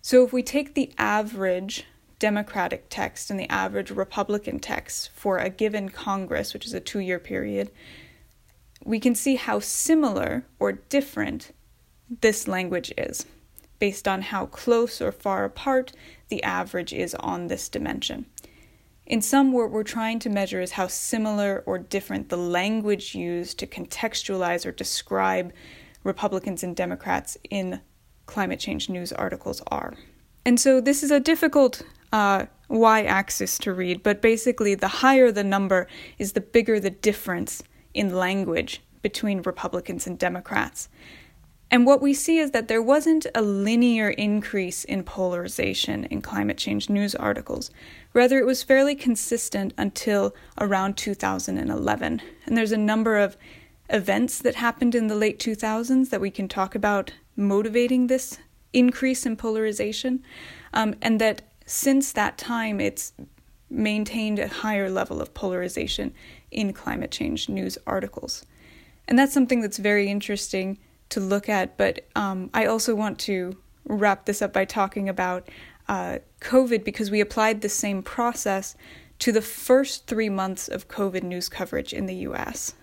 [0.00, 1.84] So if we take the average
[2.18, 7.00] Democratic text and the average Republican text for a given Congress, which is a two
[7.00, 7.70] year period,
[8.86, 11.52] we can see how similar or different
[12.22, 13.26] this language is
[13.78, 15.92] based on how close or far apart
[16.30, 18.24] the average is on this dimension.
[19.10, 23.58] In some, what we're trying to measure is how similar or different the language used
[23.58, 25.52] to contextualize or describe
[26.04, 27.80] Republicans and Democrats in
[28.26, 29.94] climate change news articles are.
[30.46, 35.32] And so this is a difficult uh, y axis to read, but basically, the higher
[35.32, 40.88] the number is the bigger the difference in language between Republicans and Democrats.
[41.70, 46.58] And what we see is that there wasn't a linear increase in polarization in climate
[46.58, 47.70] change news articles.
[48.12, 52.22] Rather, it was fairly consistent until around 2011.
[52.46, 53.36] And there's a number of
[53.88, 58.38] events that happened in the late 2000s that we can talk about motivating this
[58.72, 60.24] increase in polarization.
[60.74, 63.12] Um, and that since that time, it's
[63.68, 66.12] maintained a higher level of polarization
[66.50, 68.44] in climate change news articles.
[69.06, 70.78] And that's something that's very interesting
[71.10, 71.76] to look at.
[71.76, 75.48] But um, I also want to wrap this up by talking about
[75.88, 78.76] uh, COVID because we applied the same process
[79.20, 82.74] to the first three months of COVID news coverage in the US.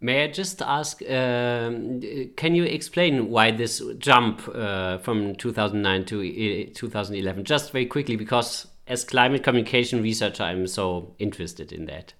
[0.00, 2.00] May I just ask, um,
[2.36, 7.44] can you explain why this jump uh, from 2009 to 2011?
[7.44, 12.12] Just very quickly, because as climate communication researcher, I'm so interested in that.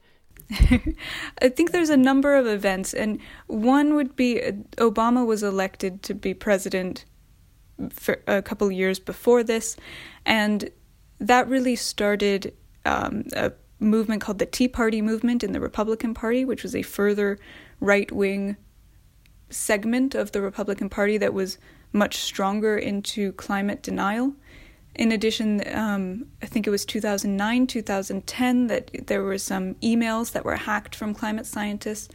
[1.42, 4.40] I think there's a number of events, and one would be
[4.76, 7.04] Obama was elected to be president
[7.90, 9.76] for a couple years before this,
[10.24, 10.70] and
[11.18, 16.44] that really started um, a movement called the Tea Party movement in the Republican Party,
[16.44, 17.38] which was a further
[17.80, 18.56] right wing
[19.50, 21.58] segment of the Republican Party that was
[21.92, 24.34] much stronger into climate denial.
[24.94, 30.44] In addition, um, I think it was 2009, 2010 that there were some emails that
[30.44, 32.08] were hacked from climate scientists,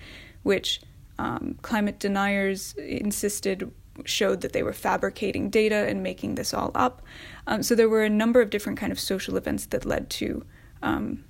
[0.43, 0.81] which
[1.17, 3.71] um, climate deniers insisted
[4.05, 7.01] showed that they were fabricating data and making this all up.
[7.47, 10.45] Um, so there were a number of different kind of social events that led to
[10.81, 11.23] um,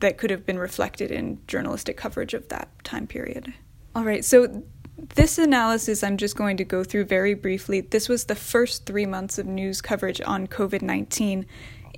[0.00, 3.52] that could have been reflected in journalistic coverage of that time period.
[3.94, 4.62] All right, so
[4.96, 7.80] this analysis I'm just going to go through very briefly.
[7.80, 11.46] This was the first three months of news coverage on COVID 19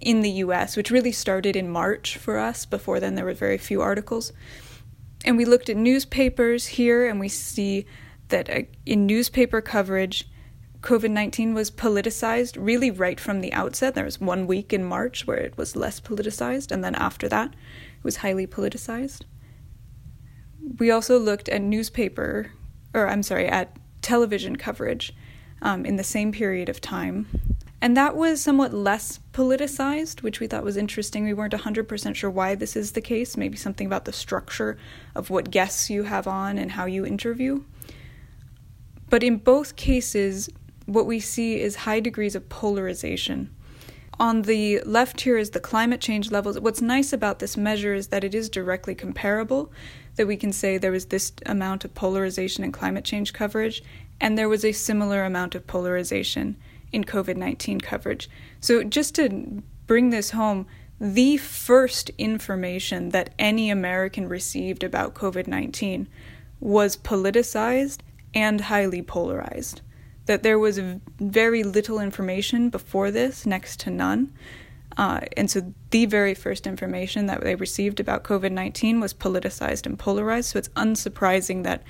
[0.00, 2.64] in the US, which really started in March for us.
[2.66, 4.32] Before then, there were very few articles.
[5.24, 7.87] And we looked at newspapers here, and we see
[8.28, 10.28] that uh, in newspaper coverage,
[10.80, 13.94] COVID 19 was politicized really right from the outset.
[13.94, 17.48] There was one week in March where it was less politicized, and then after that,
[17.52, 19.22] it was highly politicized.
[20.78, 22.52] We also looked at newspaper
[22.96, 25.14] or I'm sorry, at television coverage
[25.62, 27.26] um, in the same period of time.
[27.80, 31.24] And that was somewhat less politicized, which we thought was interesting.
[31.24, 34.78] We weren't 100% sure why this is the case, maybe something about the structure
[35.14, 37.62] of what guests you have on and how you interview.
[39.11, 40.48] But in both cases,
[40.87, 43.54] what we see is high degrees of polarization.
[44.18, 46.59] On the left here is the climate change levels.
[46.59, 49.70] What's nice about this measure is that it is directly comparable,
[50.16, 53.83] that we can say there was this amount of polarization in climate change coverage,
[54.20, 56.57] and there was a similar amount of polarization
[56.92, 58.29] in COVID 19 coverage.
[58.61, 60.66] So, just to bring this home,
[61.00, 66.09] the first information that any American received about COVID 19
[66.61, 67.98] was politicized
[68.35, 69.83] and highly polarized.
[70.24, 70.81] That there was
[71.18, 74.33] very little information before this, next to none.
[74.96, 79.87] Uh, and so the very first information that they received about COVID 19 was politicized
[79.87, 80.50] and polarized.
[80.50, 81.82] So it's unsurprising that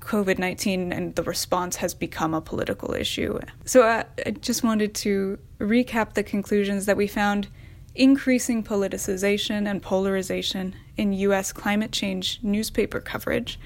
[0.00, 3.38] COVID 19 and the response has become a political issue.
[3.64, 7.48] So uh, I just wanted to recap the conclusions that we found
[7.94, 13.60] increasing politicization and polarization in US climate change newspaper coverage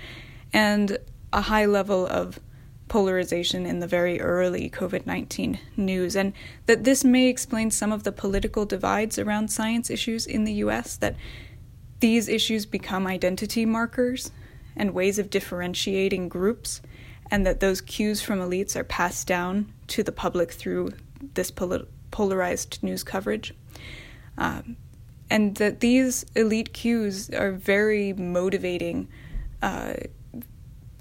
[0.52, 0.98] and
[1.32, 2.38] a high level of
[2.88, 6.32] polarization in the very early COVID 19 news, and
[6.66, 10.96] that this may explain some of the political divides around science issues in the US,
[10.96, 11.16] that
[12.00, 14.30] these issues become identity markers
[14.76, 16.80] and ways of differentiating groups,
[17.30, 20.90] and that those cues from elites are passed down to the public through
[21.34, 23.54] this pol- polarized news coverage.
[24.38, 24.76] Um,
[25.28, 29.08] and that these elite cues are very motivating
[29.62, 29.94] uh,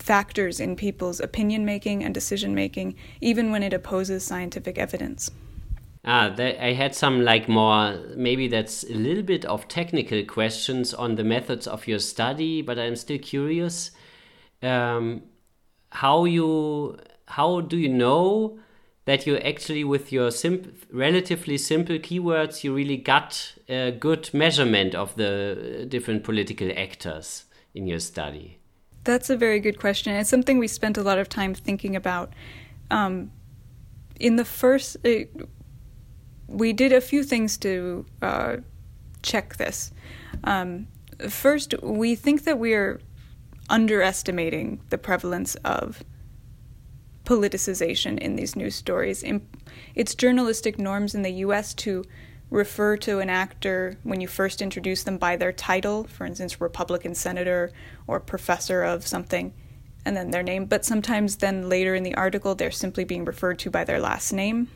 [0.06, 5.32] factors in people's opinion making and decision making, even when it opposes scientific evidence.
[6.08, 11.16] Ah, I had some like more, maybe that's a little bit of technical questions on
[11.16, 13.90] the methods of your study, but I'm still curious.
[14.62, 15.24] Um,
[15.90, 18.60] how you, how do you know
[19.06, 24.94] that you actually with your simp relatively simple keywords you really got a good measurement
[24.94, 28.60] of the different political actors in your study?
[29.06, 30.16] That's a very good question.
[30.16, 32.34] It's something we spent a lot of time thinking about.
[32.90, 33.32] Um,
[34.20, 35.26] in the first, uh,
[36.48, 38.58] we did a few things to uh,
[39.22, 39.92] check this.
[40.44, 40.88] Um,
[41.30, 43.00] first, we think that we are
[43.70, 46.04] underestimating the prevalence of
[47.26, 49.24] politicization in these news stories.
[49.94, 52.06] It's journalistic norms in the US to
[52.50, 57.16] refer to an actor when you first introduce them by their title, for instance, Republican
[57.16, 57.72] senator
[58.08, 59.54] or professor of something,
[60.06, 60.66] and then their name.
[60.66, 64.32] But sometimes, then later in the article, they're simply being referred to by their last
[64.32, 64.70] name.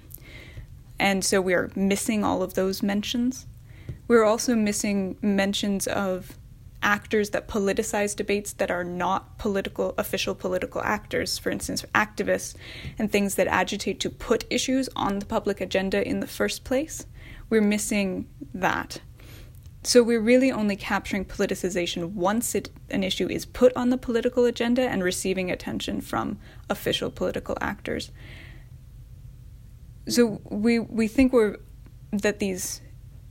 [0.99, 3.45] And so we're missing all of those mentions.
[4.08, 6.38] We're also missing mentions of
[6.82, 12.55] actors that politicize debates that are not political, official political actors, for instance, activists
[12.97, 17.05] and things that agitate to put issues on the public agenda in the first place.
[17.49, 19.01] We're missing that.
[19.83, 24.45] So we're really only capturing politicization once it, an issue is put on the political
[24.45, 26.38] agenda and receiving attention from
[26.69, 28.12] official political actors
[30.09, 31.57] so we we think we're
[32.12, 32.81] that these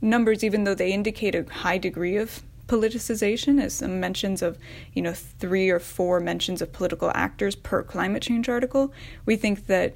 [0.01, 4.57] numbers, even though they indicate a high degree of politicization, as some mentions of
[4.93, 8.93] you know three or four mentions of political actors per climate change article,
[9.25, 9.95] we think that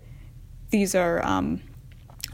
[0.71, 1.61] these are um,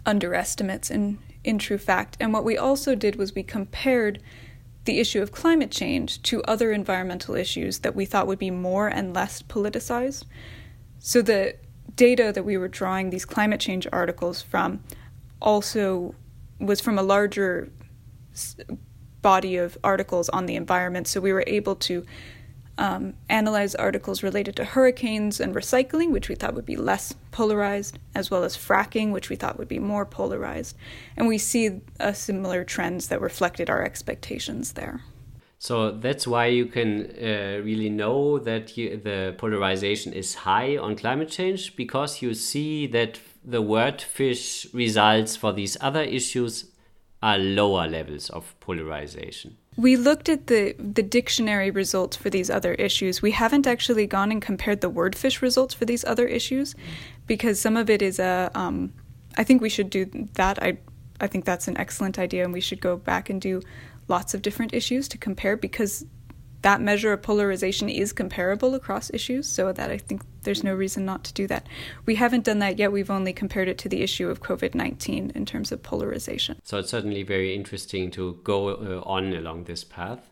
[0.05, 2.17] underestimates in in true fact.
[2.19, 4.21] And what we also did was we compared
[4.85, 8.87] the issue of climate change to other environmental issues that we thought would be more
[8.87, 10.25] and less politicized.
[10.99, 11.55] So the
[11.95, 14.83] data that we were drawing these climate change articles from
[15.41, 16.15] also
[16.59, 17.71] was from a larger
[19.21, 21.07] body of articles on the environment.
[21.07, 22.05] So we were able to
[22.79, 27.99] um, analyze articles related to hurricanes and recycling, which we thought would be less polarized,
[28.15, 30.77] as well as fracking, which we thought would be more polarized.
[31.17, 31.81] And we see
[32.13, 35.01] similar trends that reflected our expectations there.
[35.59, 40.95] So that's why you can uh, really know that you, the polarization is high on
[40.95, 46.71] climate change because you see that the word fish results for these other issues
[47.21, 49.57] are lower levels of polarization.
[49.79, 53.21] We looked at the, the dictionary results for these other issues.
[53.21, 56.75] We haven't actually gone and compared the WordFish results for these other issues
[57.27, 58.51] because some of it is a.
[58.53, 58.91] Um,
[59.37, 60.61] I think we should do that.
[60.61, 60.79] I
[61.21, 63.61] I think that's an excellent idea, and we should go back and do
[64.09, 66.05] lots of different issues to compare because
[66.61, 71.05] that measure of polarization is comparable across issues, so that I think there's no reason
[71.05, 71.67] not to do that.
[72.05, 72.91] We haven't done that yet.
[72.91, 76.59] We've only compared it to the issue of COVID 19 in terms of polarization.
[76.63, 80.31] So it's certainly very interesting to go uh, on along this path.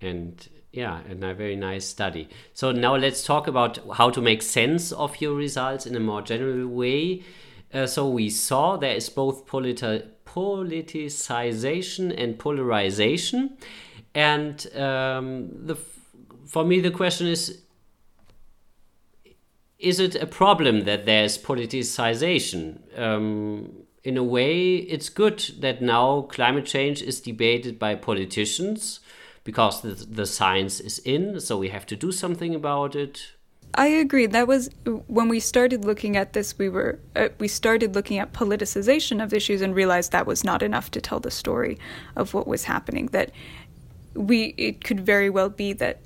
[0.00, 2.28] And yeah, and a very nice study.
[2.52, 6.20] So now let's talk about how to make sense of your results in a more
[6.20, 7.22] general way.
[7.72, 13.56] Uh, so we saw there is both politi- politicization and polarization.
[14.16, 15.76] And um, the,
[16.46, 17.60] for me, the question is
[19.78, 22.98] is it a problem that there's politicization?
[22.98, 29.00] Um, in a way, it's good that now climate change is debated by politicians
[29.44, 33.32] because the, the science is in, so we have to do something about it.
[33.74, 34.26] I agree.
[34.26, 34.70] That was
[35.06, 36.56] when we started looking at this.
[36.56, 40.62] We were uh, we started looking at politicization of issues and realized that was not
[40.62, 41.78] enough to tell the story
[42.14, 43.06] of what was happening.
[43.06, 43.32] That
[44.16, 46.00] we it could very well be that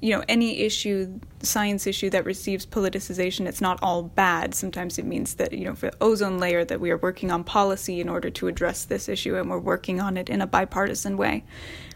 [0.00, 4.54] you know any issue science issue that receives politicization it's not all bad.
[4.54, 7.44] Sometimes it means that you know for the ozone layer that we are working on
[7.44, 11.16] policy in order to address this issue and we're working on it in a bipartisan
[11.16, 11.44] way.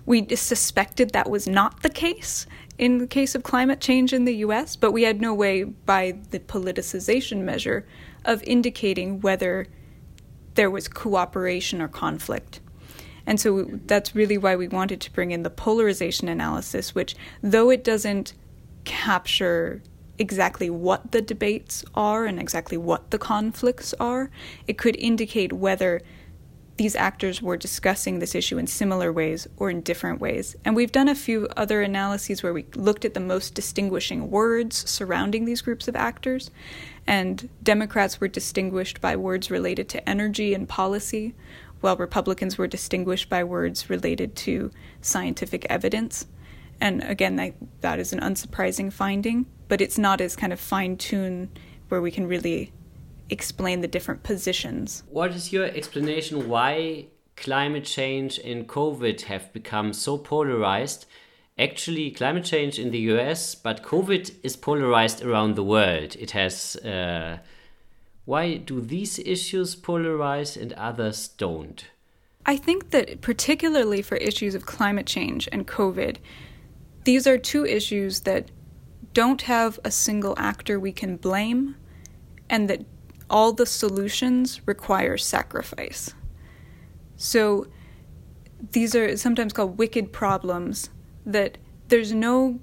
[0.06, 4.36] We suspected that was not the case in the case of climate change in the
[4.36, 7.86] US but we had no way by the politicization measure
[8.24, 9.66] of indicating whether
[10.54, 12.60] there was cooperation or conflict
[13.26, 17.70] and so that's really why we wanted to bring in the polarization analysis, which, though
[17.70, 18.34] it doesn't
[18.84, 19.82] capture
[20.18, 24.30] exactly what the debates are and exactly what the conflicts are,
[24.66, 26.00] it could indicate whether
[26.76, 30.56] these actors were discussing this issue in similar ways or in different ways.
[30.64, 34.88] And we've done a few other analyses where we looked at the most distinguishing words
[34.90, 36.50] surrounding these groups of actors.
[37.06, 41.34] And Democrats were distinguished by words related to energy and policy,
[41.84, 44.70] while Republicans were distinguished by words related to
[45.02, 46.26] scientific evidence.
[46.80, 50.96] And again, that, that is an unsurprising finding, but it's not as kind of fine
[50.96, 51.58] tuned
[51.90, 52.72] where we can really
[53.28, 55.02] explain the different positions.
[55.10, 61.04] What is your explanation why climate change and COVID have become so polarized?
[61.58, 66.16] Actually, climate change in the US, but COVID is polarized around the world.
[66.18, 66.76] It has.
[66.76, 67.40] Uh,
[68.24, 71.86] why do these issues polarize and others don't?
[72.46, 76.16] I think that, particularly for issues of climate change and COVID,
[77.04, 78.50] these are two issues that
[79.12, 81.76] don't have a single actor we can blame,
[82.50, 82.84] and that
[83.30, 86.14] all the solutions require sacrifice.
[87.16, 87.66] So,
[88.72, 90.90] these are sometimes called wicked problems
[91.24, 91.58] that
[91.88, 92.60] there's no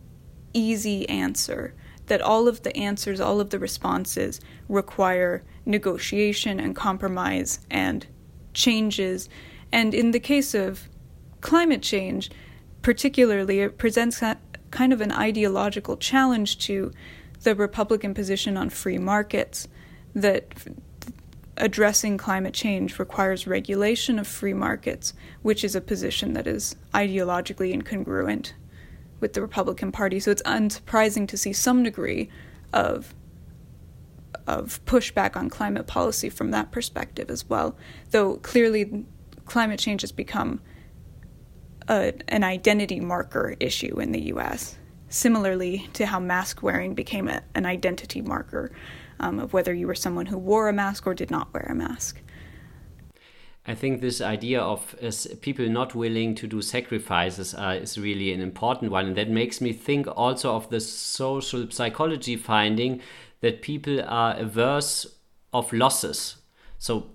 [0.53, 1.73] easy answer
[2.11, 8.05] that all of the answers, all of the responses require negotiation and compromise and
[8.53, 9.29] changes.
[9.71, 10.89] And in the case of
[11.39, 12.29] climate change,
[12.81, 14.21] particularly, it presents
[14.71, 16.91] kind of an ideological challenge to
[17.43, 19.69] the Republican position on free markets
[20.13, 20.53] that
[21.55, 27.73] addressing climate change requires regulation of free markets, which is a position that is ideologically
[27.73, 28.51] incongruent
[29.21, 30.19] with the Republican Party.
[30.19, 32.29] So it's unsurprising to see some degree
[32.73, 33.15] of
[34.47, 37.77] of pushback on climate policy from that perspective as well.
[38.09, 39.05] Though clearly,
[39.45, 40.61] climate change has become
[41.87, 44.77] a, an identity marker issue in the U.S.
[45.09, 48.71] Similarly to how mask wearing became a, an identity marker
[49.19, 51.75] um, of whether you were someone who wore a mask or did not wear a
[51.75, 52.21] mask.
[53.65, 58.33] I think this idea of uh, people not willing to do sacrifices uh, is really
[58.33, 59.07] an important one.
[59.07, 63.01] And that makes me think also of the social psychology finding
[63.41, 65.05] that people are averse
[65.53, 66.37] of losses.
[66.79, 67.11] So,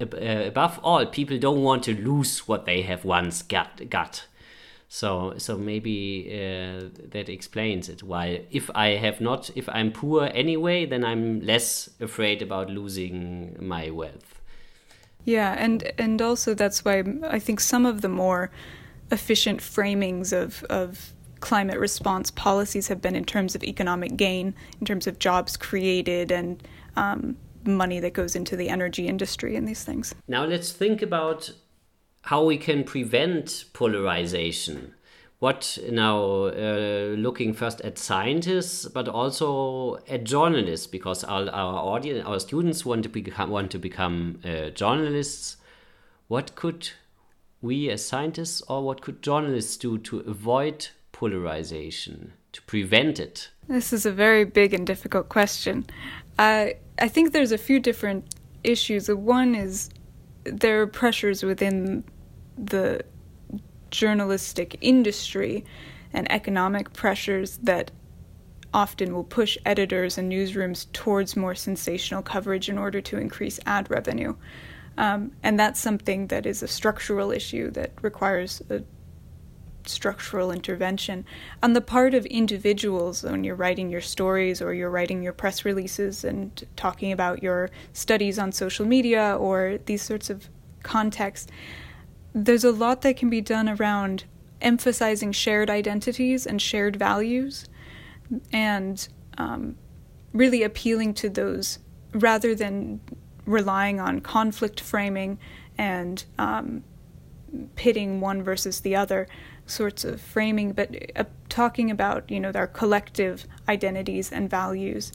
[0.00, 3.90] uh, above all, people don't want to lose what they have once got.
[3.90, 4.26] got.
[4.88, 8.02] So, so maybe uh, that explains it.
[8.02, 13.56] While if I have not, if I'm poor anyway, then I'm less afraid about losing
[13.60, 14.41] my wealth.
[15.24, 18.50] Yeah, and and also that's why I think some of the more
[19.10, 24.86] efficient framings of of climate response policies have been in terms of economic gain, in
[24.86, 26.66] terms of jobs created, and
[26.96, 30.14] um, money that goes into the energy industry and these things.
[30.28, 31.50] Now let's think about
[32.22, 34.94] how we can prevent polarization
[35.42, 42.24] what now uh, looking first at scientists but also at journalists because our, our audience
[42.24, 45.56] our students want to become want to become uh, journalists.
[46.28, 46.90] What could
[47.60, 53.50] we as scientists or what could journalists do to avoid polarization to prevent it?
[53.66, 55.86] This is a very big and difficult question.
[56.38, 56.66] Uh,
[57.00, 59.10] i think there's a few different issues.
[59.10, 59.90] One is
[60.44, 62.04] there are pressures within
[62.56, 63.04] the
[63.92, 65.64] journalistic industry
[66.12, 67.92] and economic pressures that
[68.74, 73.88] often will push editors and newsrooms towards more sensational coverage in order to increase ad
[73.90, 74.34] revenue.
[74.98, 78.82] Um, and that's something that is a structural issue that requires a
[79.86, 81.24] structural intervention.
[81.62, 85.64] On the part of individuals, when you're writing your stories or you're writing your press
[85.64, 90.48] releases and talking about your studies on social media or these sorts of
[90.82, 91.50] contexts,
[92.34, 94.24] there's a lot that can be done around
[94.60, 97.66] emphasizing shared identities and shared values
[98.52, 99.08] and
[99.38, 99.76] um,
[100.32, 101.78] really appealing to those
[102.14, 103.00] rather than
[103.44, 105.38] relying on conflict framing
[105.76, 106.84] and um,
[107.76, 109.26] pitting one versus the other
[109.66, 115.12] sorts of framing, but uh, talking about you know our collective identities and values,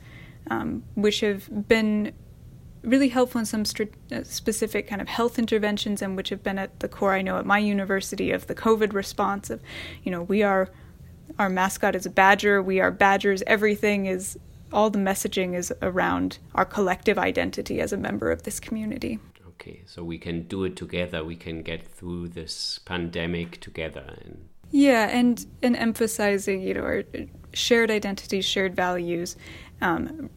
[0.49, 2.13] um, which have been
[2.87, 6.57] really helpful in some st- uh, specific kind of health interventions and which have been
[6.57, 7.13] at the core.
[7.13, 9.61] I know at my university of the COVID response of,
[10.03, 10.69] you know, we are
[11.37, 12.63] our mascot is a badger.
[12.63, 13.43] We are badgers.
[13.45, 14.39] Everything is
[14.71, 19.19] all the messaging is around our collective identity as a member of this community
[19.59, 24.47] okay so we can do it together we can get through this pandemic together and
[24.71, 27.03] yeah and and emphasizing you know our
[27.53, 29.35] shared identities shared values
[29.81, 30.29] um,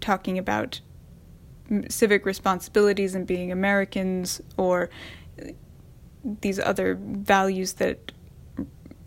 [0.00, 0.80] talking about
[1.88, 4.90] civic responsibilities and being americans or
[6.40, 8.12] these other values that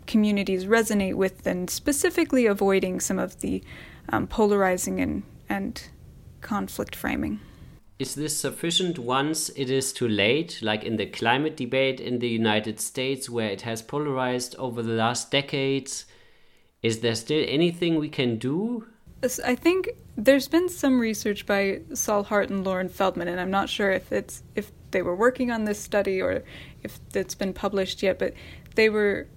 [0.06, 3.62] communities resonate with and specifically avoiding some of the
[4.10, 5.88] um, polarizing and and
[6.40, 7.40] conflict framing
[7.98, 12.28] is this sufficient once it is too late, like in the climate debate in the
[12.28, 16.04] United States, where it has polarized over the last decades?
[16.82, 18.86] Is there still anything we can do?
[19.44, 23.68] I think there's been some research by Saul Hart and Lauren Feldman, and I'm not
[23.68, 26.44] sure if it's if they were working on this study or
[26.82, 28.34] if it's been published yet, but
[28.74, 29.28] they were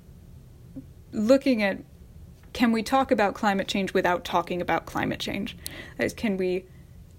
[1.11, 1.79] looking at
[2.53, 5.57] can we talk about climate change without talking about climate change?
[6.17, 6.65] Can we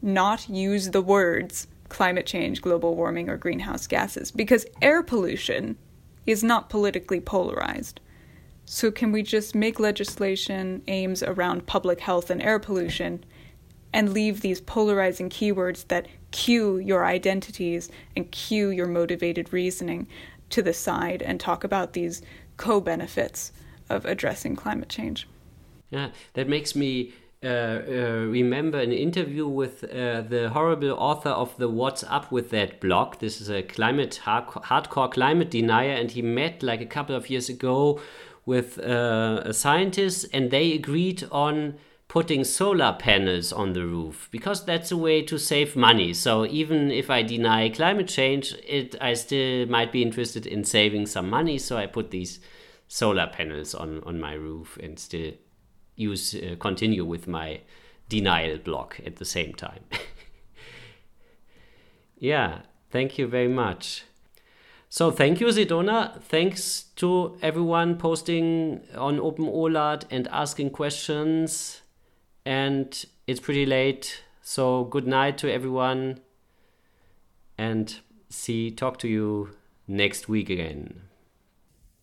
[0.03, 5.77] not use the words climate change, global warming, or greenhouse gases because air pollution
[6.27, 8.01] is not politically polarized.
[8.73, 13.25] So, can we just make legislation aims around public health and air pollution
[13.93, 20.07] and leave these polarizing keywords that cue your identities and cue your motivated reasoning
[20.51, 22.23] to the side and talk about these
[22.59, 23.51] co benefits
[23.89, 25.27] of addressing climate change?
[25.91, 27.13] Yeah, that makes me
[27.43, 32.51] uh, uh, remember an interview with uh, the horrible author of the What's Up with
[32.51, 33.19] That blog.
[33.19, 37.29] This is a climate hard hardcore climate denier, and he met like a couple of
[37.31, 37.99] years ago
[38.47, 41.75] with uh, scientists, and they agreed on
[42.11, 46.13] putting solar panels on the roof because that's a way to save money.
[46.13, 51.07] So even if I deny climate change, it I still might be interested in saving
[51.07, 51.57] some money.
[51.57, 52.41] So I put these
[52.89, 55.35] solar panels on on my roof and still
[55.95, 57.61] use uh, continue with my
[58.09, 59.85] denial block at the same time.
[62.19, 64.03] yeah, thank you very much.
[64.93, 66.21] So thank you, Zidona.
[66.21, 71.83] Thanks to everyone posting on Open OLAT and asking questions.
[72.45, 72.93] And
[73.29, 76.19] it's pretty late, so good night to everyone.
[77.57, 79.51] And see, talk to you
[79.87, 81.03] next week again.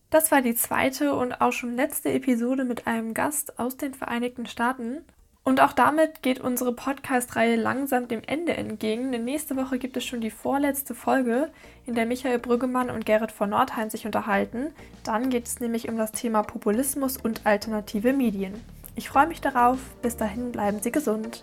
[0.08, 4.46] Das war die zweite und auch schon letzte Episode mit einem Gast aus den Vereinigten
[4.46, 5.04] Staaten.
[5.48, 10.04] Und auch damit geht unsere Podcast-Reihe langsam dem Ende entgegen, denn nächste Woche gibt es
[10.04, 11.50] schon die vorletzte Folge,
[11.86, 14.74] in der Michael Brüggemann und Gerrit von Nordheim sich unterhalten.
[15.04, 18.62] Dann geht es nämlich um das Thema Populismus und alternative Medien.
[18.94, 19.78] Ich freue mich darauf.
[20.02, 21.42] Bis dahin bleiben Sie gesund.